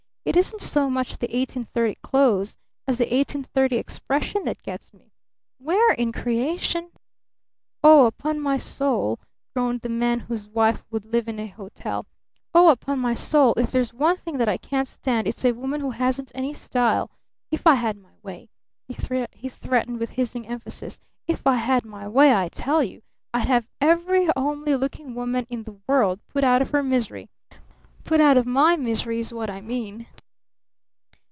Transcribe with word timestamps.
"It 0.23 0.37
isn't 0.37 0.61
so 0.61 0.87
much 0.87 1.17
the 1.17 1.25
'1830 1.25 1.95
clothes' 2.03 2.55
as 2.87 2.99
the 2.99 3.05
1830 3.05 3.75
expression 3.75 4.43
that 4.45 4.61
gets 4.61 4.93
me! 4.93 5.11
Where 5.57 5.93
in 5.93 6.11
creation" 6.11 6.91
"Oh, 7.83 8.05
upon 8.05 8.39
my 8.39 8.57
soul," 8.57 9.17
groaned 9.55 9.81
the 9.81 9.89
man 9.89 10.19
whose 10.19 10.47
wife 10.47 10.85
"would 10.91 11.05
live 11.05 11.27
in 11.27 11.39
a 11.39 11.47
hotel." 11.47 12.05
"Oh, 12.53 12.69
upon 12.69 12.99
my 12.99 13.15
soul 13.15 13.55
if 13.57 13.71
there's 13.71 13.95
one 13.95 14.15
thing 14.15 14.37
that 14.37 14.47
I 14.47 14.57
can't 14.57 14.87
stand 14.87 15.27
it's 15.27 15.43
a 15.43 15.53
woman 15.53 15.81
who 15.81 15.89
hasn't 15.89 16.31
any 16.35 16.53
style! 16.53 17.09
If 17.49 17.65
I 17.65 17.73
had 17.73 17.97
my 17.97 18.13
way," 18.21 18.47
he 18.87 18.93
threatened 19.49 19.99
with 19.99 20.11
hissing 20.11 20.47
emphasis, 20.47 20.99
"if 21.27 21.47
I 21.47 21.55
had 21.55 21.83
my 21.83 22.07
way, 22.07 22.31
I 22.31 22.47
tell 22.49 22.83
you, 22.83 23.01
I'd 23.33 23.47
have 23.47 23.67
every 23.81 24.29
homely 24.37 24.75
looking 24.75 25.15
woman 25.15 25.47
in 25.49 25.63
the 25.63 25.79
world 25.87 26.19
put 26.27 26.43
out 26.43 26.61
of 26.61 26.69
her 26.69 26.83
misery! 26.83 27.27
Put 28.03 28.19
out 28.19 28.35
of 28.35 28.47
my 28.47 28.75
misery 28.77 29.19
is 29.19 29.31
what 29.31 29.51
I 29.51 29.61
mean!" 29.61 30.07